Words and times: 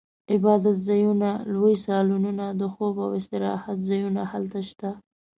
عبادتځایونه، 0.33 1.29
لوی 1.53 1.75
سالونونه، 1.85 2.45
د 2.59 2.61
خوب 2.73 2.95
او 3.05 3.09
استراحت 3.19 3.77
ځایونه 3.89 4.21
هلته 4.31 4.59
شته. 4.69 4.89